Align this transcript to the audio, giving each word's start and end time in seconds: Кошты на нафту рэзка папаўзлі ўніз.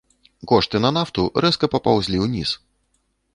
Кошты 0.51 0.79
на 0.85 0.91
нафту 0.95 1.21
рэзка 1.45 1.69
папаўзлі 1.75 2.23
ўніз. 2.25 2.55